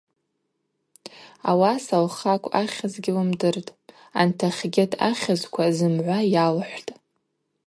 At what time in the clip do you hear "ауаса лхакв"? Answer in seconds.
1.49-2.49